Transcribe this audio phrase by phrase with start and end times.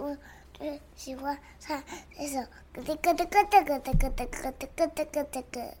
[0.00, 0.16] 我
[0.54, 1.84] 最喜欢唱
[2.16, 2.40] 这首
[2.72, 5.76] 咯哒咯哒咯哒咯哒咯哒咯哒咯哒咯哒咯。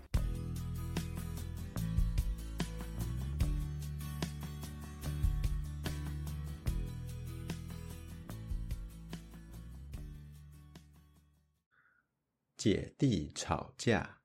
[12.58, 14.18] 姐弟吵架。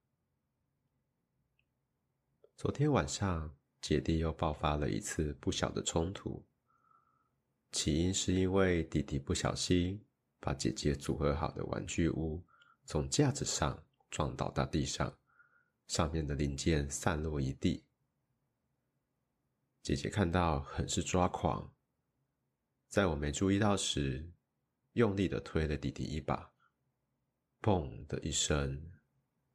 [2.58, 6.46] 昨天晚上，姐弟又爆发了一次不小的冲突。
[7.76, 10.02] 起因是因为弟弟不小心
[10.40, 12.42] 把姐姐组合好的玩具屋
[12.86, 15.14] 从架子上撞倒到地上，
[15.86, 17.84] 上面的零件散落一地。
[19.82, 21.70] 姐姐看到很是抓狂，
[22.88, 24.32] 在我没注意到时，
[24.94, 26.54] 用力的推了弟弟一把。
[27.62, 28.90] 砰的一声，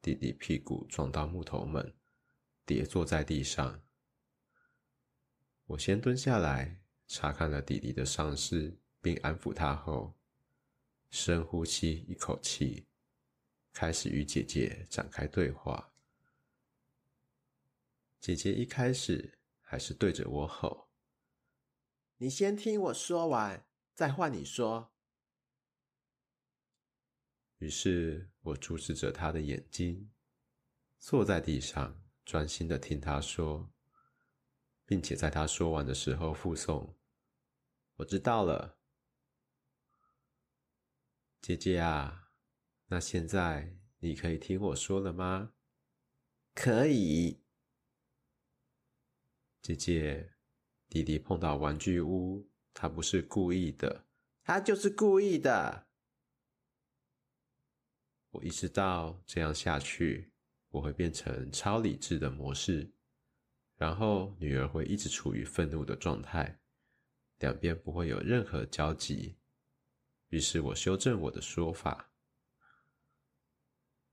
[0.02, 1.96] 弟弟屁股撞到木头门，
[2.66, 3.82] 跌坐在地上。
[5.64, 6.79] 我先蹲下来
[7.12, 10.14] 查看了弟弟的伤势，并安抚他后，
[11.10, 12.86] 深呼吸一口气，
[13.72, 15.92] 开始与姐姐展开对话。
[18.20, 20.88] 姐姐一开始还是对着我吼
[22.18, 24.92] ：“你先听我说完，再换你说。”
[27.58, 30.12] 于是我注视着他的眼睛，
[31.00, 33.68] 坐在地上，专心的听他说，
[34.86, 36.96] 并且在他说完的时候附送
[38.00, 38.78] ：“我知道了，
[41.42, 42.30] 姐姐啊，
[42.86, 45.52] 那现在你可以听我说了吗
[46.54, 47.42] ？”“可以。”
[49.60, 50.32] 姐姐，
[50.88, 54.06] 弟弟碰到玩具屋，他不是故意的，
[54.44, 55.86] 他就是故意的。
[58.30, 60.32] 我意识到这样下去，
[60.70, 62.94] 我会变成超理智的模式，
[63.76, 66.59] 然后女儿会一直处于愤怒的状态，
[67.40, 69.36] 两边不会有任何交集。
[70.28, 72.12] 于是我修正我的说法：“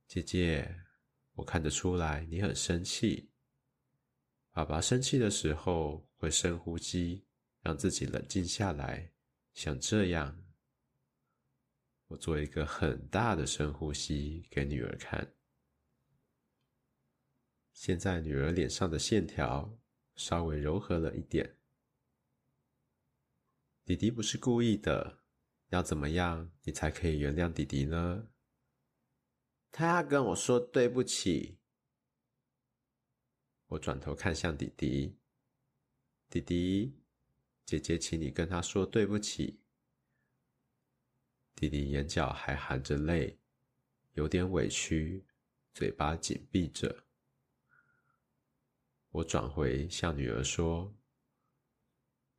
[0.08, 0.84] 姐姐，
[1.34, 3.32] 我看得出来你很生气。
[4.52, 7.28] 爸爸生气的时候会深呼吸，
[7.62, 9.14] 让自己冷静下来，
[9.54, 10.44] 像这样。”
[12.08, 15.36] 我做一个很大的深呼吸给女儿看。
[17.74, 19.78] 现在女儿脸上的线条
[20.16, 21.57] 稍微柔和了一点。
[23.88, 25.20] 弟弟不是故意的，
[25.70, 28.28] 要怎么样你才可以原谅弟弟呢？
[29.72, 31.58] 他要跟我说对不起。
[33.68, 35.18] 我转头看向弟弟，
[36.30, 37.00] 弟弟，
[37.64, 39.62] 姐姐请你跟他说对不起。
[41.56, 43.40] 弟弟眼角还含着泪，
[44.16, 45.26] 有点委屈，
[45.74, 47.06] 嘴巴紧闭着。
[49.12, 50.94] 我转回向女儿说：“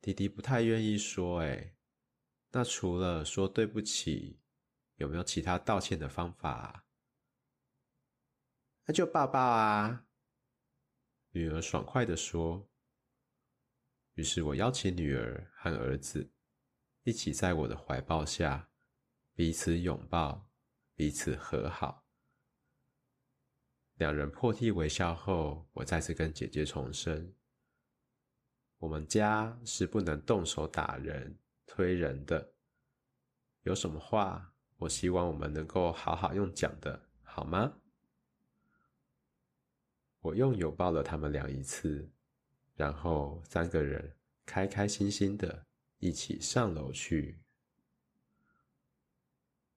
[0.01, 1.75] 弟弟不太愿意说，哎，
[2.51, 4.39] 那除了说对不起，
[4.95, 6.85] 有没有其他道歉的方法？”
[8.85, 10.07] 那就抱抱啊！
[11.31, 12.67] 女儿爽快的说。
[14.15, 16.31] 于是我邀请女儿和儿子
[17.03, 18.69] 一起在我的怀抱下。
[19.35, 20.49] 彼此拥抱，
[20.95, 22.05] 彼此和好。
[23.93, 27.33] 两人破涕为笑后，我再次跟姐姐重申：
[28.79, 32.53] 我们家是不能动手打人、推人的。
[33.63, 37.73] 有什么话，我希望我们能够好好用讲的，好吗？
[40.21, 42.09] 我用拥抱了他们俩一次，
[42.75, 45.65] 然后三个人开开心心的
[45.99, 47.37] 一起上楼去。